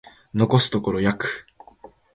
[0.47, 1.45] 残すところ約